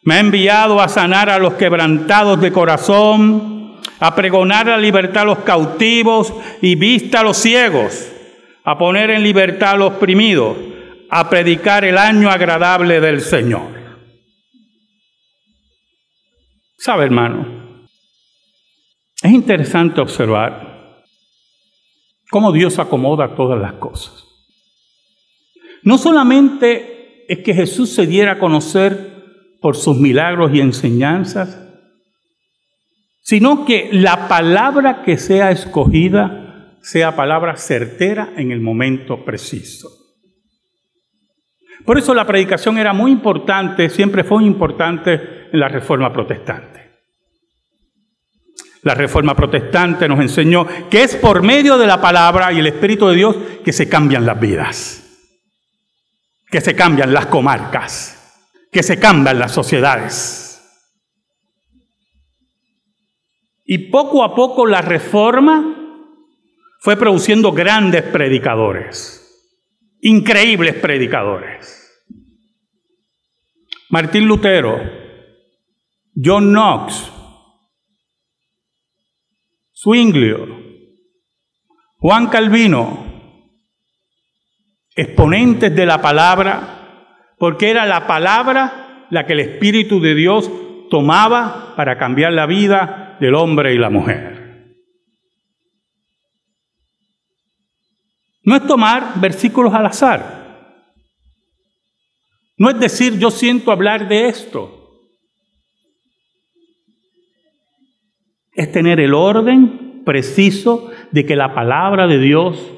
me 0.01 0.15
ha 0.15 0.19
enviado 0.19 0.81
a 0.81 0.89
sanar 0.89 1.29
a 1.29 1.37
los 1.37 1.53
quebrantados 1.53 2.41
de 2.41 2.51
corazón, 2.51 3.77
a 3.99 4.15
pregonar 4.15 4.65
la 4.67 4.77
libertad 4.77 5.23
a 5.23 5.25
los 5.25 5.39
cautivos 5.39 6.33
y 6.61 6.75
vista 6.75 7.19
a 7.19 7.23
los 7.23 7.37
ciegos, 7.37 8.11
a 8.63 8.77
poner 8.77 9.11
en 9.11 9.23
libertad 9.23 9.71
a 9.71 9.77
los 9.77 9.93
oprimidos, 9.93 10.57
a 11.09 11.29
predicar 11.29 11.85
el 11.85 11.97
año 11.97 12.29
agradable 12.29 12.99
del 12.99 13.21
Señor. 13.21 13.77
¿Sabe, 16.77 17.05
hermano? 17.05 17.56
Es 19.27 19.33
interesante 19.33 19.99
observar 19.99 21.03
cómo 22.29 22.53
Dios 22.53 22.79
acomoda 22.79 23.35
todas 23.35 23.59
las 23.59 23.73
cosas. 23.73 24.23
No 25.83 25.97
solamente 25.97 27.25
es 27.27 27.39
que 27.39 27.53
Jesús 27.53 27.89
se 27.89 28.07
diera 28.07 28.31
a 28.31 28.39
conocer 28.39 29.57
por 29.59 29.75
sus 29.75 29.97
milagros 29.97 30.53
y 30.53 30.61
enseñanzas, 30.61 31.61
sino 33.19 33.65
que 33.65 33.89
la 33.91 34.29
palabra 34.29 35.03
que 35.03 35.17
sea 35.17 35.51
escogida 35.51 36.77
sea 36.81 37.17
palabra 37.17 37.57
certera 37.57 38.31
en 38.37 38.53
el 38.53 38.61
momento 38.61 39.25
preciso. 39.25 39.89
Por 41.83 41.97
eso 41.97 42.13
la 42.13 42.25
predicación 42.25 42.77
era 42.77 42.93
muy 42.93 43.11
importante, 43.11 43.89
siempre 43.89 44.23
fue 44.23 44.45
importante 44.45 45.49
en 45.51 45.59
la 45.59 45.67
reforma 45.67 46.13
protestante. 46.13 46.86
La 48.83 48.93
reforma 48.93 49.35
protestante 49.35 50.07
nos 50.07 50.19
enseñó 50.19 50.67
que 50.89 51.03
es 51.03 51.15
por 51.15 51.41
medio 51.41 51.77
de 51.77 51.87
la 51.87 51.99
palabra 51.99 52.53
y 52.53 52.59
el 52.59 52.67
Espíritu 52.67 53.07
de 53.07 53.15
Dios 53.15 53.35
que 53.63 53.73
se 53.73 53.89
cambian 53.89 54.25
las 54.25 54.39
vidas, 54.39 55.03
que 56.49 56.61
se 56.61 56.75
cambian 56.75 57.13
las 57.13 57.25
comarcas, 57.25 58.39
que 58.71 58.83
se 58.83 58.99
cambian 58.99 59.39
las 59.39 59.51
sociedades. 59.51 60.43
Y 63.65 63.89
poco 63.89 64.23
a 64.23 64.33
poco 64.33 64.65
la 64.65 64.81
reforma 64.81 65.75
fue 66.79 66.95
produciendo 66.95 67.51
grandes 67.51 68.03
predicadores, 68.03 69.23
increíbles 70.01 70.75
predicadores. 70.75 71.83
Martín 73.89 74.25
Lutero, 74.25 74.79
John 76.15 76.51
Knox, 76.51 77.11
Juan 81.99 82.27
Calvino, 82.27 83.05
exponentes 84.93 85.73
de 85.73 85.85
la 85.85 86.01
palabra, 86.01 87.35
porque 87.37 87.69
era 87.69 87.85
la 87.85 88.05
palabra 88.05 89.05
la 89.09 89.25
que 89.25 89.31
el 89.31 89.39
Espíritu 89.39 90.01
de 90.01 90.13
Dios 90.13 90.51
tomaba 90.89 91.73
para 91.77 91.97
cambiar 91.97 92.33
la 92.33 92.45
vida 92.45 93.15
del 93.21 93.33
hombre 93.35 93.73
y 93.73 93.77
la 93.77 93.89
mujer. 93.89 94.75
No 98.43 98.57
es 98.57 98.67
tomar 98.67 99.21
versículos 99.21 99.73
al 99.73 99.85
azar. 99.85 100.83
No 102.57 102.69
es 102.69 102.77
decir 102.77 103.17
yo 103.17 103.31
siento 103.31 103.71
hablar 103.71 104.09
de 104.09 104.27
esto. 104.27 104.76
Es 108.57 108.71
tener 108.71 108.99
el 108.99 109.13
orden 109.13 110.03
preciso 110.03 110.91
de 111.11 111.25
que 111.27 111.35
la 111.35 111.53
palabra 111.53 112.07
de 112.07 112.17
Dios 112.17 112.73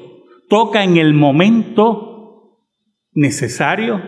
toca 0.50 0.84
en 0.84 0.98
el 0.98 1.14
momento 1.14 2.58
necesario 3.12 4.02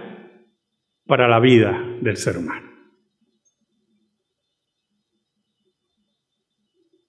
para 1.06 1.28
la 1.28 1.40
vida 1.40 1.82
del 2.02 2.18
ser 2.18 2.36
humano. 2.36 2.68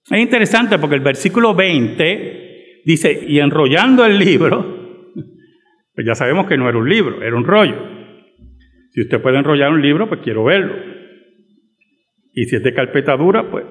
Es 0.09 0.19
interesante 0.19 0.79
porque 0.79 0.95
el 0.95 1.01
versículo 1.01 1.53
20 1.53 2.83
dice, 2.85 3.25
y 3.27 3.39
enrollando 3.39 4.05
el 4.05 4.17
libro, 4.17 5.11
pues 5.93 6.07
ya 6.07 6.15
sabemos 6.15 6.47
que 6.47 6.57
no 6.57 6.69
era 6.69 6.77
un 6.77 6.87
libro, 6.87 7.21
era 7.21 7.35
un 7.35 7.43
rollo. 7.43 7.75
Si 8.91 9.01
usted 9.01 9.21
puede 9.21 9.39
enrollar 9.39 9.73
un 9.73 9.81
libro, 9.81 10.07
pues 10.07 10.21
quiero 10.21 10.45
verlo. 10.45 10.73
Y 12.33 12.45
si 12.45 12.55
es 12.55 12.63
de 12.63 12.73
carpeta 12.73 13.17
dura, 13.17 13.51
pues... 13.51 13.65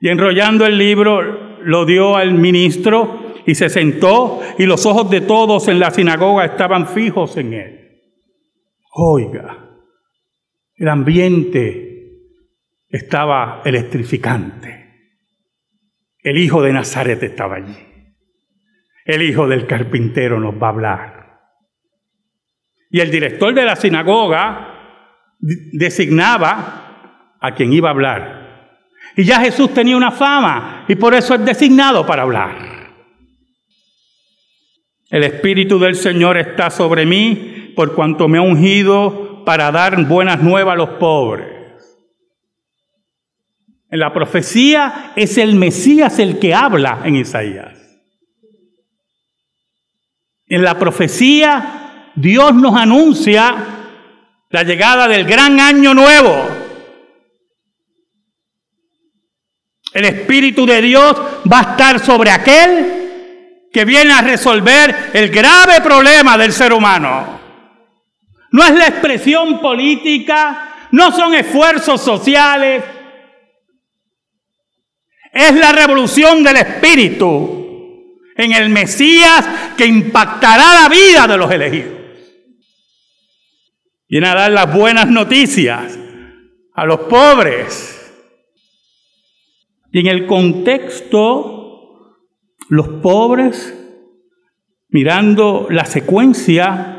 Y 0.00 0.08
enrollando 0.08 0.66
el 0.66 0.78
libro, 0.78 1.58
lo 1.62 1.84
dio 1.84 2.16
al 2.16 2.32
ministro 2.32 3.34
y 3.46 3.54
se 3.54 3.68
sentó 3.68 4.40
y 4.58 4.66
los 4.66 4.86
ojos 4.86 5.10
de 5.10 5.20
todos 5.20 5.68
en 5.68 5.78
la 5.78 5.90
sinagoga 5.90 6.44
estaban 6.44 6.88
fijos 6.88 7.36
en 7.36 7.52
él. 7.52 7.80
Oiga, 8.92 9.70
el 10.74 10.88
ambiente 10.88 11.90
estaba 12.88 13.62
electrificante. 13.64 14.80
El 16.22 16.38
hijo 16.38 16.62
de 16.62 16.72
Nazaret 16.72 17.22
estaba 17.22 17.56
allí. 17.56 17.76
El 19.04 19.22
hijo 19.22 19.48
del 19.48 19.66
carpintero 19.66 20.40
nos 20.40 20.54
va 20.54 20.68
a 20.68 20.70
hablar. 20.70 21.40
Y 22.90 23.00
el 23.00 23.10
director 23.10 23.54
de 23.54 23.64
la 23.64 23.76
sinagoga 23.76 25.36
designaba 25.38 27.36
a 27.40 27.54
quien 27.54 27.72
iba 27.72 27.88
a 27.88 27.92
hablar. 27.92 28.39
Y 29.20 29.24
ya 29.24 29.40
Jesús 29.40 29.74
tenía 29.74 29.96
una 29.96 30.10
fama 30.10 30.84
y 30.88 30.94
por 30.94 31.14
eso 31.14 31.34
es 31.34 31.44
designado 31.44 32.06
para 32.06 32.22
hablar. 32.22 32.56
El 35.10 35.24
Espíritu 35.24 35.78
del 35.78 35.94
Señor 35.94 36.38
está 36.38 36.70
sobre 36.70 37.04
mí 37.04 37.72
por 37.76 37.94
cuanto 37.94 38.28
me 38.28 38.38
ha 38.38 38.42
ungido 38.42 39.44
para 39.44 39.70
dar 39.70 40.04
buenas 40.06 40.42
nuevas 40.42 40.74
a 40.74 40.76
los 40.76 40.90
pobres 40.90 41.60
en 43.90 43.98
la 43.98 44.12
profecía 44.12 45.12
es 45.16 45.36
el 45.36 45.56
Mesías 45.56 46.18
el 46.18 46.38
que 46.38 46.54
habla 46.54 47.00
en 47.04 47.16
Isaías. 47.16 47.76
En 50.46 50.62
la 50.62 50.78
profecía 50.78 52.12
Dios 52.14 52.54
nos 52.54 52.76
anuncia 52.76 53.54
la 54.48 54.62
llegada 54.62 55.08
del 55.08 55.24
gran 55.24 55.58
año 55.58 55.94
nuevo. 55.94 56.59
El 59.92 60.04
Espíritu 60.04 60.66
de 60.66 60.80
Dios 60.80 61.16
va 61.50 61.58
a 61.58 61.70
estar 61.72 61.98
sobre 61.98 62.30
aquel 62.30 63.00
que 63.72 63.84
viene 63.84 64.12
a 64.12 64.20
resolver 64.20 65.10
el 65.12 65.30
grave 65.30 65.80
problema 65.80 66.36
del 66.36 66.52
ser 66.52 66.72
humano. 66.72 67.40
No 68.52 68.64
es 68.64 68.72
la 68.72 68.88
expresión 68.88 69.60
política, 69.60 70.88
no 70.92 71.12
son 71.12 71.34
esfuerzos 71.34 72.00
sociales, 72.00 72.82
es 75.32 75.54
la 75.54 75.72
revolución 75.72 76.42
del 76.42 76.56
Espíritu 76.56 78.18
en 78.36 78.52
el 78.52 78.70
Mesías 78.70 79.46
que 79.76 79.86
impactará 79.86 80.82
la 80.82 80.88
vida 80.88 81.26
de 81.26 81.36
los 81.36 81.50
elegidos. 81.50 82.00
Viene 84.08 84.26
a 84.26 84.34
dar 84.34 84.50
las 84.50 84.74
buenas 84.74 85.06
noticias 85.06 85.96
a 86.74 86.84
los 86.84 87.00
pobres. 87.00 87.99
Y 89.92 90.00
en 90.00 90.06
el 90.06 90.26
contexto, 90.26 92.16
los 92.68 92.88
pobres, 93.02 93.76
mirando 94.88 95.66
la 95.70 95.84
secuencia 95.84 96.96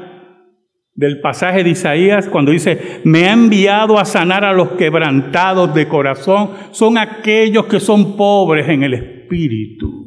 del 0.93 1.21
pasaje 1.21 1.63
de 1.63 1.69
Isaías 1.69 2.27
cuando 2.27 2.51
dice, 2.51 3.01
me 3.05 3.27
ha 3.27 3.33
enviado 3.33 3.97
a 3.97 4.05
sanar 4.05 4.43
a 4.43 4.53
los 4.53 4.73
quebrantados 4.73 5.73
de 5.73 5.87
corazón, 5.87 6.51
son 6.71 6.97
aquellos 6.97 7.65
que 7.65 7.79
son 7.79 8.17
pobres 8.17 8.67
en 8.67 8.83
el 8.83 8.93
espíritu. 8.93 10.01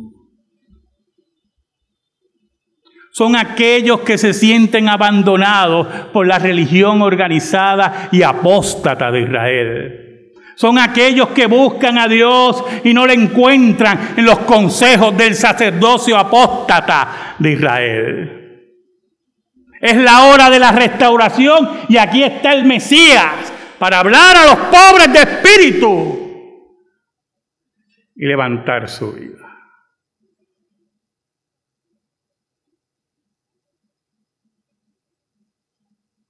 Son 3.12 3.37
aquellos 3.37 4.01
que 4.01 4.18
se 4.18 4.35
sienten 4.35 4.88
abandonados 4.88 5.87
por 6.12 6.27
la 6.27 6.38
religión 6.40 7.01
organizada 7.01 8.09
y 8.11 8.23
apóstata 8.23 9.12
de 9.12 9.20
Israel. 9.23 10.04
Son 10.57 10.79
aquellos 10.79 11.29
que 11.31 11.47
buscan 11.47 11.99
a 11.99 12.07
Dios 12.07 12.64
y 12.85 12.95
no 12.95 13.07
le 13.07 13.14
encuentran 13.14 14.14
en 14.17 14.25
los 14.25 14.40
consejos 14.40 15.17
del 15.17 15.35
sacerdocio 15.35 16.17
apóstata 16.17 17.35
de 17.38 17.53
Israel. 17.53 18.40
Es 19.81 19.97
la 19.97 20.25
hora 20.27 20.49
de 20.49 20.59
la 20.59 20.73
restauración 20.73 21.69
y 21.88 21.97
aquí 21.97 22.23
está 22.23 22.53
el 22.53 22.64
Mesías 22.64 23.53
para 23.79 23.99
hablar 23.99 24.37
a 24.37 24.47
los 24.47 24.57
pobres 24.71 25.12
de 25.12 25.19
espíritu 25.19 26.25
y 28.14 28.27
levantar 28.27 28.88
su 28.88 29.12
vida. 29.12 29.40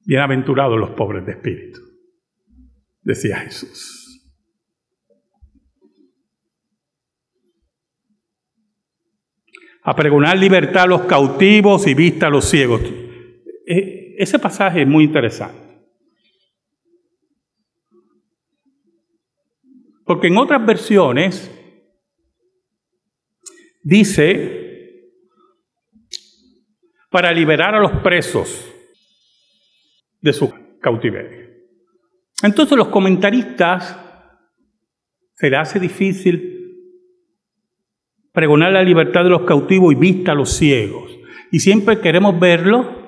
Bienaventurados 0.07 0.79
los 0.79 0.91
pobres 0.91 1.25
de 1.25 1.33
espíritu, 1.33 1.81
decía 3.03 3.39
Jesús. 3.39 4.04
A 9.85 9.95
pregonar 9.95 10.37
libertad 10.37 10.85
a 10.85 10.87
los 10.87 11.03
cautivos 11.03 11.87
y 11.87 11.95
vista 11.95 12.27
a 12.27 12.31
los 12.31 12.47
ciegos. 12.47 12.81
Eh, 13.67 14.17
ese 14.19 14.39
pasaje 14.39 14.83
es 14.83 14.89
muy 14.89 15.05
interesante. 15.05 15.65
Porque 20.05 20.27
en 20.29 20.37
otras 20.37 20.65
versiones 20.65 21.51
dice 23.83 24.63
para 27.11 27.33
liberar 27.33 27.75
a 27.75 27.81
los 27.81 27.93
presos 28.03 28.67
de 30.21 30.33
su 30.33 30.53
cautiverio. 30.81 31.49
Entonces 32.43 32.77
los 32.77 32.89
comentaristas 32.89 33.97
se 35.35 35.49
le 35.49 35.57
hace 35.57 35.79
difícil 35.79 36.54
pregonar 38.35 38.73
la 38.73 38.83
libertad 38.83 39.23
de 39.23 39.31
los 39.31 39.43
cautivos 39.43 39.95
y 39.95 39.97
vista 39.97 40.33
a 40.33 40.35
los 40.35 40.51
ciegos. 40.51 41.17
Y 41.53 41.61
siempre 41.61 42.01
queremos 42.01 42.39
verlo 42.39 43.03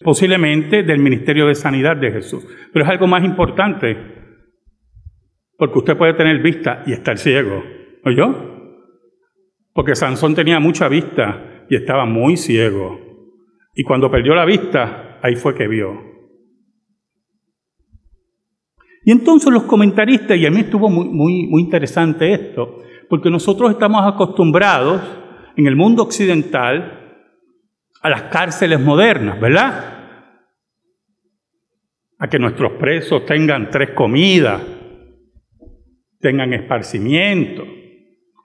posiblemente 0.00 0.82
del 0.82 0.98
Ministerio 0.98 1.46
de 1.46 1.54
Sanidad 1.54 1.96
de 1.98 2.10
Jesús. 2.10 2.44
Pero 2.72 2.84
es 2.84 2.90
algo 2.90 3.06
más 3.06 3.22
importante, 3.22 3.96
porque 5.58 5.78
usted 5.78 5.96
puede 5.96 6.14
tener 6.14 6.42
vista 6.42 6.82
y 6.86 6.92
estar 6.92 7.18
ciego, 7.18 7.62
yo? 8.16 8.80
Porque 9.74 9.94
Sansón 9.94 10.34
tenía 10.34 10.58
mucha 10.58 10.88
vista 10.88 11.66
y 11.68 11.76
estaba 11.76 12.06
muy 12.06 12.38
ciego. 12.38 12.98
Y 13.74 13.84
cuando 13.84 14.10
perdió 14.10 14.34
la 14.34 14.46
vista, 14.46 15.18
ahí 15.22 15.36
fue 15.36 15.54
que 15.54 15.68
vio. 15.68 16.10
Y 19.04 19.10
entonces 19.10 19.52
los 19.52 19.64
comentaristas, 19.64 20.38
y 20.38 20.46
a 20.46 20.50
mí 20.50 20.60
estuvo 20.60 20.88
muy, 20.88 21.08
muy, 21.08 21.46
muy 21.48 21.62
interesante 21.62 22.32
esto, 22.32 22.82
porque 23.12 23.28
nosotros 23.28 23.70
estamos 23.70 24.10
acostumbrados 24.10 25.02
en 25.54 25.66
el 25.66 25.76
mundo 25.76 26.02
occidental 26.02 27.20
a 28.00 28.08
las 28.08 28.22
cárceles 28.22 28.80
modernas, 28.80 29.38
¿verdad? 29.38 29.98
A 32.18 32.26
que 32.30 32.38
nuestros 32.38 32.72
presos 32.80 33.26
tengan 33.26 33.68
tres 33.68 33.90
comidas, 33.90 34.62
tengan 36.20 36.54
esparcimiento, 36.54 37.66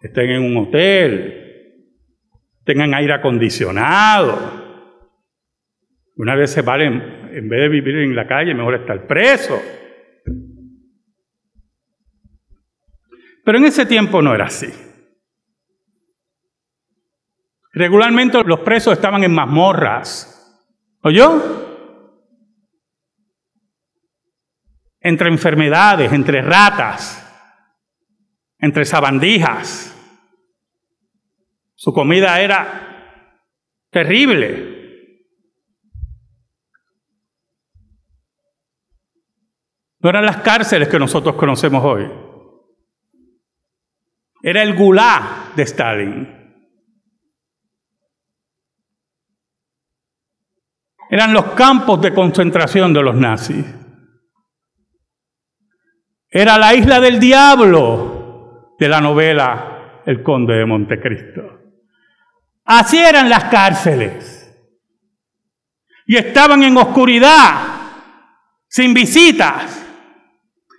estén 0.01 0.31
en 0.31 0.43
un 0.43 0.57
hotel, 0.57 1.85
tengan 2.65 2.93
aire 2.93 3.13
acondicionado. 3.13 4.37
Una 6.17 6.35
vez 6.35 6.51
se 6.51 6.61
valen, 6.61 7.29
en 7.31 7.47
vez 7.47 7.61
de 7.61 7.69
vivir 7.69 7.99
en 7.99 8.13
la 8.13 8.27
calle, 8.27 8.53
mejor 8.53 8.75
estar 8.75 9.07
preso. 9.07 9.61
Pero 13.47 13.59
en 13.59 13.63
ese 13.63 13.85
tiempo 13.85 14.21
no 14.21 14.35
era 14.35 14.47
así. 14.47 14.67
Regularmente 17.71 18.43
los 18.43 18.59
presos 18.59 18.91
estaban 18.91 19.23
en 19.23 19.33
mazmorras. 19.33 20.69
¿Oyó? 21.01 21.41
Entre 24.99 25.29
enfermedades, 25.29 26.11
entre 26.11 26.41
ratas, 26.41 27.25
entre 28.59 28.83
sabandijas. 28.83 29.95
Su 31.73 31.93
comida 31.93 32.41
era 32.41 33.31
terrible. 33.91 35.21
No 39.99 40.09
eran 40.09 40.25
las 40.25 40.41
cárceles 40.41 40.89
que 40.89 40.99
nosotros 40.99 41.35
conocemos 41.35 41.81
hoy. 41.85 42.26
Era 44.47 44.63
el 44.63 44.75
gulá 44.75 45.51
de 45.57 45.63
Stalin. 45.63 46.25
Eran 51.09 51.33
los 51.33 51.47
campos 51.47 52.01
de 52.01 52.13
concentración 52.13 52.93
de 52.93 53.03
los 53.03 53.13
nazis. 53.13 53.65
Era 56.29 56.57
la 56.57 56.73
isla 56.73 57.01
del 57.01 57.19
diablo 57.19 58.75
de 58.79 58.87
la 58.87 59.01
novela 59.01 60.01
El 60.05 60.23
Conde 60.23 60.55
de 60.55 60.65
Montecristo. 60.65 61.41
Así 62.63 62.99
eran 62.99 63.29
las 63.29 63.43
cárceles. 63.49 64.49
Y 66.05 66.15
estaban 66.15 66.63
en 66.63 66.77
oscuridad, 66.77 67.53
sin 68.69 68.93
visitas. 68.93 69.86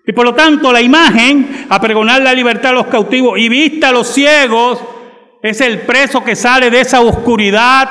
Y 0.08 0.12
por 0.14 0.24
lo 0.24 0.34
tanto 0.34 0.72
la 0.72 0.80
imagen, 0.80 1.66
a 1.68 1.78
pregonar 1.78 2.22
la 2.22 2.32
libertad 2.32 2.70
a 2.70 2.76
los 2.76 2.86
cautivos 2.86 3.38
y 3.38 3.50
vista 3.50 3.90
a 3.90 3.92
los 3.92 4.08
ciegos, 4.08 4.82
es 5.42 5.60
el 5.60 5.82
preso 5.82 6.24
que 6.24 6.34
sale 6.34 6.70
de 6.70 6.80
esa 6.80 7.02
oscuridad 7.02 7.90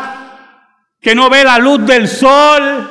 que 1.00 1.14
no 1.14 1.30
ve 1.30 1.44
la 1.44 1.60
luz 1.60 1.86
del 1.86 2.08
sol, 2.08 2.90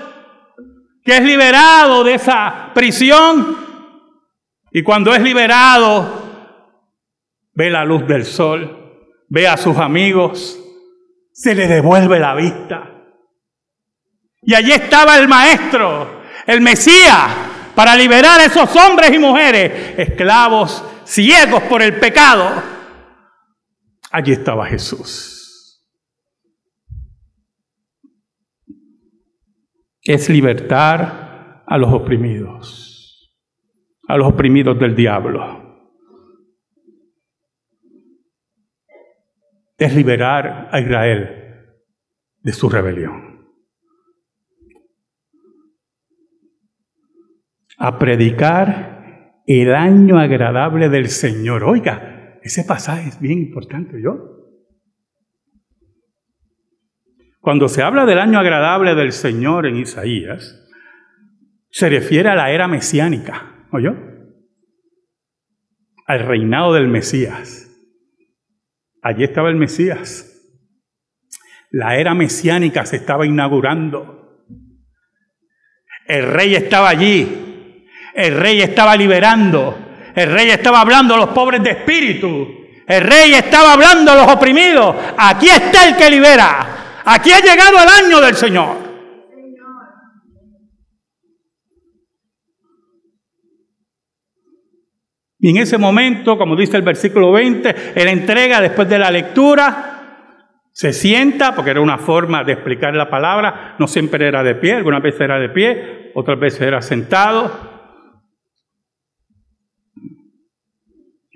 que 1.05 1.17
es 1.17 1.23
liberado 1.25 2.05
de 2.05 2.15
esa 2.15 2.71
prisión 2.73 3.57
y 4.71 4.85
cuando 4.85 5.13
es 5.13 5.21
liberado 5.21 6.23
ve 7.53 7.69
la 7.69 7.85
luz 7.85 8.07
del 8.07 8.25
sol, 8.25 9.11
ve 9.29 9.49
a 9.49 9.57
sus 9.57 9.77
amigos, 9.79 10.57
se 11.33 11.53
le 11.53 11.67
devuelve 11.67 12.21
la 12.21 12.37
vista. 12.37 12.93
Y 14.43 14.55
allí 14.55 14.71
estaba 14.71 15.19
el 15.19 15.27
maestro, 15.27 16.23
el 16.47 16.61
Mesías, 16.61 17.56
para 17.77 17.95
liberar 17.95 18.41
a 18.41 18.47
esos 18.47 18.75
hombres 18.75 19.13
y 19.13 19.19
mujeres, 19.21 19.95
esclavos, 19.97 20.83
ciegos 21.05 21.63
por 21.65 21.81
el 21.81 22.01
pecado. 22.01 22.51
Allí 24.11 24.33
estaba 24.33 24.67
Jesús. 24.67 25.37
es 30.07 30.29
libertar 30.31 31.65
a 31.67 31.79
los 31.79 31.93
oprimidos, 31.93 33.35
a 34.07 34.17
los 34.17 34.29
oprimidos 34.29 34.79
del 34.79 34.95
diablo. 34.95 35.65
Es 39.77 39.95
liberar 39.95 40.69
a 40.71 40.81
Israel 40.81 41.83
de 42.39 42.53
su 42.53 42.69
rebelión. 42.69 43.46
A 47.79 47.99
predicar 47.99 49.43
el 49.47 49.75
año 49.75 50.19
agradable 50.19 50.89
del 50.89 51.09
Señor. 51.09 51.65
Oiga, 51.65 52.39
ese 52.43 52.65
pasaje 52.65 53.09
es 53.09 53.21
bien 53.21 53.39
importante, 53.39 54.01
¿yo? 54.03 54.37
Cuando 57.41 57.69
se 57.69 57.83
habla 57.83 58.07
del 58.07 58.19
año 58.19 58.41
agradable 58.41 58.95
del 58.95 59.13
Señor 59.13 59.67
en 59.67 59.77
Isaías, 59.77 60.67
se 61.71 61.89
refiere 61.89 62.29
a 62.29 62.35
la 62.35 62.51
era 62.51 62.67
mesiánica, 62.67 63.67
¿oyó? 63.71 63.95
Al 66.07 66.27
reinado 66.27 66.73
del 66.73 66.89
Mesías. 66.89 67.71
Allí 69.03 69.23
estaba 69.23 69.51
el 69.51 69.57
Mesías. 69.57 70.33
La 71.71 71.97
era 71.97 72.15
mesiánica 72.15 72.85
se 72.87 72.97
estaba 72.97 73.27
inaugurando. 73.27 74.45
El 76.09 76.33
rey 76.33 76.55
estaba 76.57 76.89
allí. 76.89 77.46
El 78.17 78.35
rey 78.35 78.63
estaba 78.63 78.97
liberando. 78.97 79.77
El 80.15 80.33
rey 80.33 80.49
estaba 80.49 80.81
hablando 80.81 81.15
a 81.15 81.19
los 81.19 81.29
pobres 81.29 81.63
de 81.63 81.71
espíritu. 81.73 82.67
El 82.89 83.03
rey 83.03 83.35
estaba 83.35 83.75
hablando 83.75 84.13
a 84.13 84.15
los 84.15 84.33
oprimidos. 84.33 84.97
Aquí 85.19 85.49
está 85.49 85.87
el 85.87 85.97
que 85.97 86.11
libera. 86.11 87.03
Aquí 87.05 87.31
ha 87.31 87.41
llegado 87.41 87.77
el 87.83 88.07
año 88.07 88.21
del 88.23 88.35
Señor. 88.35 88.87
Y 95.39 95.51
en 95.51 95.59
ese 95.59 95.77
momento, 95.77 96.39
como 96.39 96.57
dice 96.57 96.79
el 96.79 96.83
versículo 96.83 97.33
20, 97.33 97.93
él 97.95 98.09
entrega 98.09 98.63
después 98.63 98.89
de 98.89 98.99
la 98.99 99.11
lectura, 99.11 99.97
se 100.73 100.93
sienta, 100.93 101.55
porque 101.55 101.71
era 101.71 101.83
una 101.83 101.99
forma 101.99 102.43
de 102.43 102.55
explicar 102.55 102.95
la 102.95 103.11
palabra, 103.11 103.77
no 103.79 103.87
siempre 103.87 104.27
era 104.27 104.43
de 104.43 104.55
pie, 104.55 104.75
algunas 104.75 105.03
veces 105.03 105.21
era 105.21 105.39
de 105.39 105.51
pie, 105.51 106.13
otras 106.15 106.41
veces 106.41 106.63
era 106.63 106.81
sentado. 106.81 107.66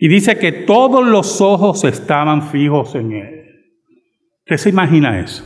Y 0.03 0.09
dice 0.09 0.39
que 0.39 0.51
todos 0.51 1.07
los 1.07 1.43
ojos 1.43 1.85
estaban 1.85 2.49
fijos 2.49 2.95
en 2.95 3.13
él. 3.13 3.41
¿Qué 4.47 4.57
se 4.57 4.71
imagina 4.71 5.21
eso? 5.21 5.45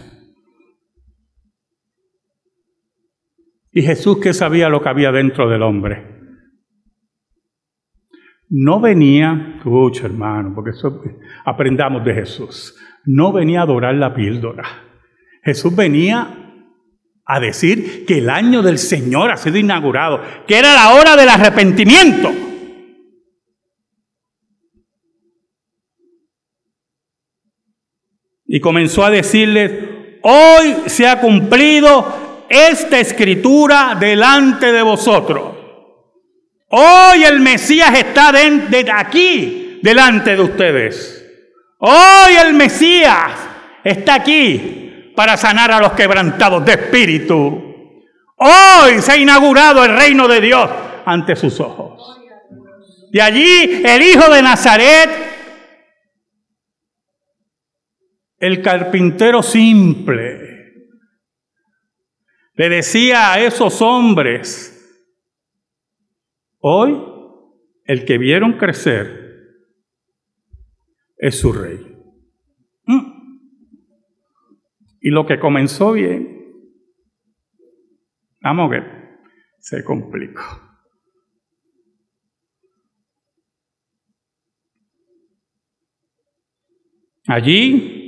Y 3.72 3.82
Jesús 3.82 4.20
que 4.20 4.32
sabía 4.32 4.68
lo 4.68 4.80
que 4.80 4.88
había 4.88 5.10
dentro 5.10 5.48
del 5.48 5.60
hombre. 5.62 6.06
No 8.48 8.78
venía, 8.78 9.56
escucha 9.56 10.06
hermano, 10.06 10.52
porque 10.54 10.70
eso 10.70 11.02
aprendamos 11.44 12.04
de 12.04 12.14
Jesús, 12.14 12.76
no 13.06 13.32
venía 13.32 13.58
a 13.58 13.64
adorar 13.64 13.96
la 13.96 14.14
píldora. 14.14 14.62
Jesús 15.42 15.74
venía 15.74 16.62
a 17.26 17.40
decir 17.40 18.06
que 18.06 18.18
el 18.18 18.30
año 18.30 18.62
del 18.62 18.78
Señor 18.78 19.32
ha 19.32 19.36
sido 19.36 19.58
inaugurado, 19.58 20.20
que 20.46 20.56
era 20.56 20.74
la 20.74 20.94
hora 20.94 21.16
del 21.16 21.28
arrepentimiento. 21.28 22.43
Y 28.46 28.60
comenzó 28.60 29.04
a 29.04 29.10
decirles, 29.10 29.72
hoy 30.22 30.76
se 30.86 31.06
ha 31.06 31.20
cumplido 31.20 32.46
esta 32.48 33.00
escritura 33.00 33.96
delante 33.98 34.72
de 34.72 34.82
vosotros. 34.82 35.54
Hoy 36.68 37.24
el 37.24 37.40
Mesías 37.40 37.96
está 37.96 38.32
de, 38.32 38.90
aquí, 38.92 39.78
delante 39.82 40.34
de 40.34 40.42
ustedes. 40.42 41.24
Hoy 41.78 42.34
el 42.40 42.54
Mesías 42.54 43.32
está 43.84 44.14
aquí 44.14 45.12
para 45.14 45.36
sanar 45.36 45.70
a 45.70 45.80
los 45.80 45.92
quebrantados 45.92 46.64
de 46.64 46.72
espíritu. 46.72 47.74
Hoy 48.36 49.00
se 49.00 49.12
ha 49.12 49.16
inaugurado 49.16 49.84
el 49.84 49.96
reino 49.96 50.26
de 50.26 50.40
Dios 50.40 50.68
ante 51.06 51.36
sus 51.36 51.60
ojos. 51.60 52.20
Y 53.12 53.20
allí 53.20 53.82
el 53.84 54.02
hijo 54.02 54.28
de 54.28 54.42
Nazaret, 54.42 55.10
el 58.44 58.60
carpintero 58.60 59.42
simple, 59.42 60.84
le 62.56 62.68
decía 62.68 63.32
a 63.32 63.40
esos 63.40 63.80
hombres, 63.80 64.70
hoy 66.58 67.02
el 67.86 68.04
que 68.04 68.18
vieron 68.18 68.58
crecer 68.58 69.64
es 71.16 71.40
su 71.40 71.54
rey. 71.54 71.78
Mm. 72.84 73.38
Y 75.00 75.08
lo 75.08 75.24
que 75.24 75.40
comenzó 75.40 75.92
bien, 75.92 76.68
vamos 78.42 78.70
a 78.74 79.16
se 79.58 79.82
complicó. 79.82 80.42
Allí 87.26 88.03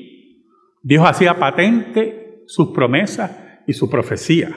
Dios 0.87 1.05
hacía 1.05 1.35
patente 1.35 2.45
sus 2.47 2.69
promesas 2.69 3.37
y 3.67 3.73
su 3.73 3.91
profecía. 3.91 4.57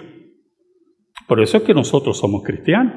Por 1.28 1.42
eso 1.42 1.58
es 1.58 1.63
que 1.63 1.74
nosotros 1.74 2.20
somos 2.20 2.44
cristianos. 2.44 2.94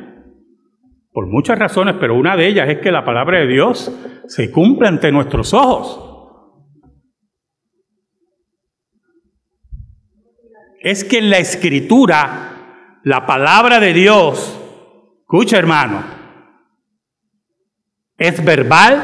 Por 1.13 1.29
muchas 1.29 1.59
razones, 1.59 1.97
pero 1.99 2.15
una 2.15 2.37
de 2.37 2.47
ellas 2.47 2.69
es 2.69 2.81
que 2.81 2.93
la 2.93 3.07
palabra 3.07 3.39
de 3.39 3.47
Dios 3.47 3.91
se 4.27 4.51
cumple 4.51 4.89
ante 4.89 5.11
nuestros 5.11 5.55
ojos. 5.55 6.45
Es 10.81 11.03
que 11.03 11.17
en 11.17 11.31
la 11.31 11.39
escritura, 11.39 13.01
la 13.03 13.25
palabra 13.25 13.81
de 13.81 13.95
Dios, 13.95 14.61
escucha 15.21 15.57
hermano, 15.57 16.05
es 18.19 18.45
verbal, 18.45 19.03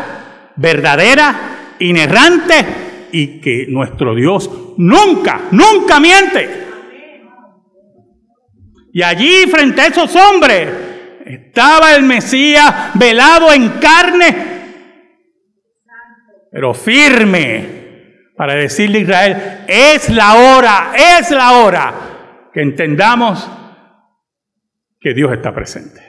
verdadera, 0.57 1.77
inerrante 1.79 2.88
y 3.13 3.41
que 3.41 3.67
nuestro 3.69 4.15
Dios 4.15 4.51
nunca, 4.77 5.43
nunca 5.51 6.01
miente. 6.01 6.67
Y 8.93 9.03
allí 9.03 9.47
frente 9.51 9.81
a 9.81 9.87
esos 9.87 10.15
hombres 10.17 10.69
estaba 11.25 11.95
el 11.95 12.03
Mesías 12.03 12.93
velado 12.95 13.53
en 13.53 13.69
carne, 13.81 14.37
pero 16.51 16.75
firme 16.75 17.79
para 18.37 18.55
decirle 18.55 18.99
a 18.99 19.03
Israel, 19.03 19.65
es 19.69 20.11
la 20.11 20.35
hora, 20.35 20.93
es 20.95 21.31
la 21.31 21.53
hora 21.59 21.95
que 22.53 22.63
entendamos 22.63 23.51
que 25.01 25.13
Dios 25.13 25.33
está 25.33 25.55
presente. 25.55 26.01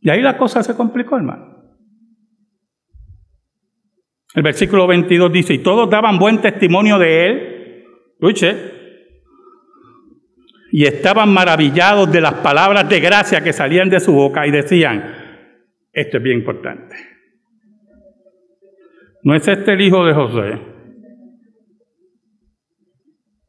Y 0.00 0.10
ahí 0.10 0.20
la 0.20 0.36
cosa 0.36 0.62
se 0.62 0.74
complicó, 0.74 1.16
hermano. 1.16 1.51
El 4.34 4.42
versículo 4.42 4.86
22 4.86 5.32
dice, 5.32 5.54
y 5.54 5.58
todos 5.58 5.90
daban 5.90 6.18
buen 6.18 6.40
testimonio 6.40 6.98
de 6.98 7.26
él, 7.26 7.84
y 10.70 10.84
estaban 10.84 11.34
maravillados 11.34 12.10
de 12.10 12.20
las 12.20 12.34
palabras 12.34 12.88
de 12.88 13.00
gracia 13.00 13.42
que 13.42 13.52
salían 13.52 13.90
de 13.90 14.00
su 14.00 14.12
boca 14.12 14.46
y 14.46 14.50
decían, 14.50 15.02
esto 15.92 16.16
es 16.16 16.22
bien 16.22 16.38
importante, 16.38 16.96
no 19.22 19.34
es 19.34 19.46
este 19.46 19.72
el 19.72 19.80
hijo 19.82 20.04
de 20.04 20.14
José, 20.14 20.62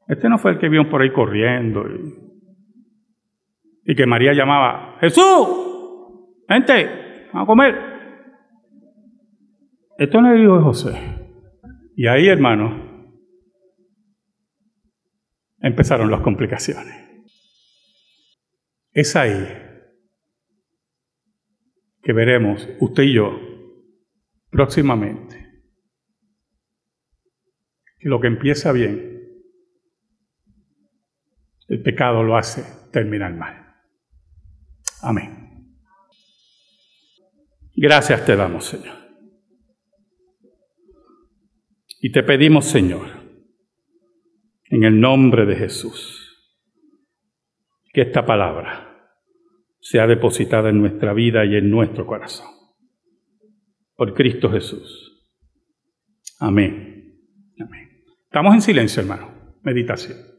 este 0.09 0.27
no 0.27 0.37
fue 0.37 0.51
el 0.51 0.59
que 0.59 0.67
vio 0.67 0.89
por 0.89 1.01
ahí 1.01 1.13
corriendo 1.13 1.85
y, 1.87 3.91
y 3.91 3.95
que 3.95 4.05
María 4.05 4.33
llamaba, 4.33 4.97
Jesús, 4.99 5.47
gente, 6.49 7.29
vamos 7.31 7.43
a 7.43 7.47
comer. 7.47 7.92
Esto 9.97 10.21
no 10.21 10.29
es 10.29 10.35
el 10.35 10.43
hijo 10.43 10.57
de 10.57 10.63
José. 10.63 11.13
Y 11.95 12.07
ahí, 12.07 12.27
hermano, 12.27 12.93
empezaron 15.59 16.09
las 16.09 16.21
complicaciones. 16.21 16.93
Es 18.91 19.15
ahí 19.15 19.63
que 22.01 22.13
veremos 22.13 22.67
usted 22.79 23.03
y 23.03 23.13
yo 23.13 23.39
próximamente 24.49 25.63
que 27.97 28.09
lo 28.09 28.19
que 28.19 28.27
empieza 28.27 28.71
bien, 28.71 29.13
el 31.69 31.81
pecado 31.81 32.21
lo 32.23 32.37
hace 32.37 32.63
terminar 32.91 33.33
mal. 33.33 33.73
Amén. 35.01 35.77
Gracias 37.75 38.25
te 38.25 38.35
damos, 38.35 38.65
Señor. 38.65 39.02
Y 42.05 42.11
te 42.11 42.21
pedimos, 42.21 42.65
Señor, 42.65 43.07
en 44.65 44.83
el 44.83 44.99
nombre 44.99 45.45
de 45.45 45.55
Jesús, 45.55 46.37
que 47.93 48.01
esta 48.01 48.25
palabra 48.25 49.07
sea 49.79 50.05
depositada 50.05 50.69
en 50.69 50.81
nuestra 50.81 51.13
vida 51.13 51.45
y 51.45 51.55
en 51.55 51.71
nuestro 51.71 52.05
corazón. 52.05 52.47
Por 53.95 54.13
Cristo 54.13 54.51
Jesús. 54.51 55.25
Amén. 56.41 57.21
Amén. 57.57 58.03
Estamos 58.25 58.53
en 58.53 58.61
silencio, 58.61 59.01
hermano. 59.01 59.55
Meditación. 59.61 60.32